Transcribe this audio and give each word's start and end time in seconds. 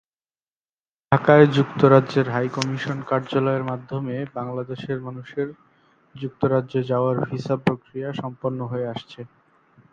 ঢাকায় 1.11 1.45
যুক্তরাজ্যের 1.57 2.27
হাইকমিশন 2.29 2.97
কার্যালয়ের 3.09 3.63
মাধ্যমে 3.63 4.15
বাংলাদেশের 4.35 4.97
মানুষের 5.01 5.47
যুক্তরাজ্যে 6.15 6.81
যাওয়ার 6.91 7.15
ভিসা-প্রক্রিয়া 7.25 8.09
সম্পন্ন 8.13 8.59
হয়ে 8.71 8.89
আসছে। 8.93 9.21